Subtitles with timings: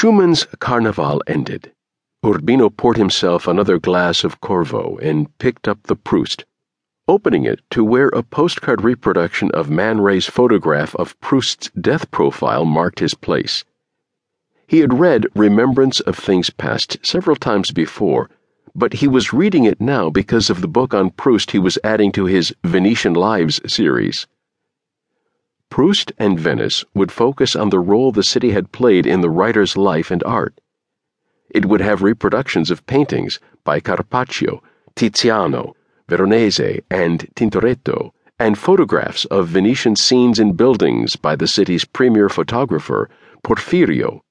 [0.00, 1.72] Schumann's Carnival ended.
[2.24, 6.44] Urbino poured himself another glass of Corvo and picked up the Proust,
[7.08, 12.64] opening it to where a postcard reproduction of Man Ray's photograph of Proust's death profile
[12.64, 13.64] marked his place.
[14.68, 18.30] He had read Remembrance of Things Past several times before,
[18.76, 22.12] but he was reading it now because of the book on Proust he was adding
[22.12, 24.28] to his Venetian Lives series.
[25.78, 29.76] Proust and Venice would focus on the role the city had played in the writer's
[29.76, 30.60] life and art.
[31.50, 34.60] It would have reproductions of paintings by Carpaccio,
[34.96, 35.74] Tiziano,
[36.08, 38.10] Veronese, and Tintoretto,
[38.40, 43.08] and photographs of Venetian scenes and buildings by the city's premier photographer,
[43.44, 44.22] Porfirio.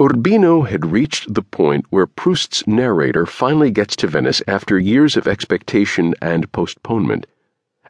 [0.00, 5.26] Urbino had reached the point where Proust's narrator finally gets to Venice after years of
[5.26, 7.26] expectation and postponement,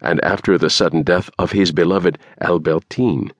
[0.01, 3.33] and after the sudden death of his beloved Albertine.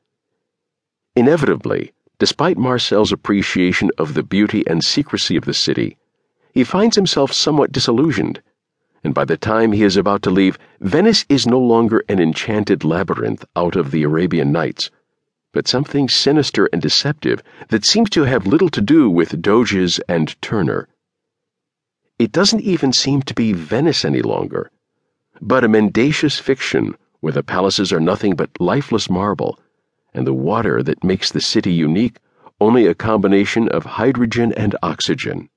[1.17, 5.97] Inevitably, despite Marcel's appreciation of the beauty and secrecy of the city,
[6.53, 8.43] he finds himself somewhat disillusioned,
[9.03, 12.85] and by the time he is about to leave, Venice is no longer an enchanted
[12.85, 14.91] labyrinth out of the Arabian Nights
[15.53, 20.41] but something sinister and deceptive that seems to have little to do with Doges and
[20.41, 20.89] Turner.
[22.19, 24.71] It doesn't even seem to be Venice any longer,
[25.41, 29.59] but a mendacious fiction where the palaces are nothing but lifeless marble,
[30.15, 32.19] and the water that makes the city unique
[32.61, 35.49] only a combination of hydrogen and oxygen.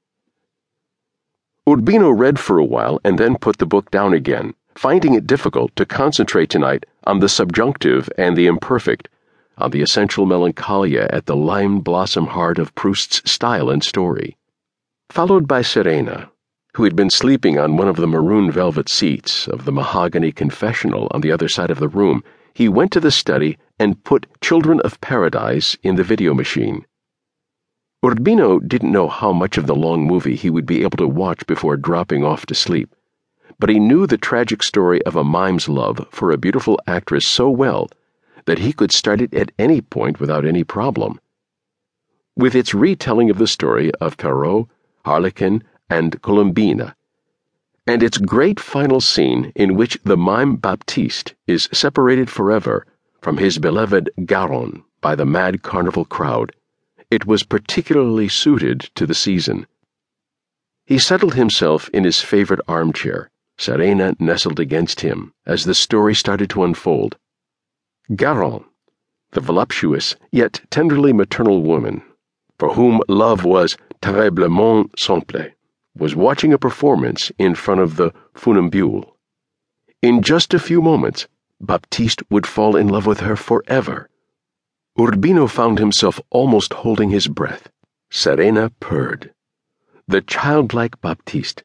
[1.68, 5.76] Urbino read for a while and then put the book down again, finding it difficult
[5.76, 9.08] to concentrate tonight on the subjunctive and the imperfect
[9.58, 14.36] on the essential melancholia at the lime blossom heart of Proust's style and story.
[15.10, 16.32] Followed by Serena,
[16.76, 21.08] who had been sleeping on one of the maroon velvet seats of the mahogany confessional
[21.12, 24.80] on the other side of the room, he went to the study and put Children
[24.82, 26.86] of Paradise in the video machine.
[28.04, 31.46] Urbino didn't know how much of the long movie he would be able to watch
[31.48, 32.94] before dropping off to sleep,
[33.60, 37.50] but he knew the tragic story of a mime's love for a beautiful actress so
[37.50, 37.88] well
[38.46, 41.20] that he could start it at any point without any problem.
[42.36, 44.68] With its retelling of the story of Pierrot,
[45.06, 46.96] Harlequin, and Colombina,
[47.86, 52.86] and its great final scene in which the mime Baptiste is separated forever
[53.22, 56.54] from his beloved Garance by the mad carnival crowd,
[57.12, 59.68] it was particularly suited to the season.
[60.86, 66.50] He settled himself in his favorite armchair, Serena nestled against him as the story started
[66.50, 67.18] to unfold.
[68.12, 68.66] Garance,
[69.32, 72.02] the voluptuous yet tenderly maternal woman,
[72.58, 75.46] for whom love was terriblement simple,
[75.96, 79.14] was watching a performance in front of the funambule.
[80.02, 81.28] In just a few moments,
[81.62, 84.10] Baptiste would fall in love with her forever.
[85.00, 87.70] Urbino found himself almost holding his breath.
[88.12, 89.34] Serena purred.
[90.08, 91.64] The childlike Baptiste,